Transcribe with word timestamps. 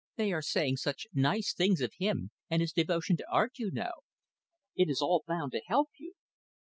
_They 0.15 0.33
are 0.33 0.41
saying 0.41 0.77
such 0.77 1.05
nice 1.13 1.53
things 1.53 1.79
of 1.79 1.93
him 1.99 2.31
and 2.49 2.59
his 2.59 2.73
devotion 2.73 3.17
to 3.17 3.31
art, 3.31 3.59
you 3.59 3.69
know 3.69 3.91
it 4.75 4.89
is 4.89 4.99
all 4.99 5.23
bound 5.27 5.51
to 5.51 5.61
help 5.67 5.89
you." 5.99 6.13